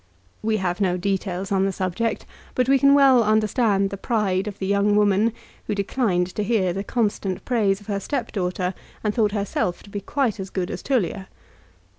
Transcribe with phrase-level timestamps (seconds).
[0.41, 4.57] We have no details on the subject, but we can well understand the pride of
[4.57, 5.31] the young woman
[5.67, 9.91] who declined to hear the constant praise of her step daughter and thought herself to
[9.91, 11.27] be quite as good as Tullia.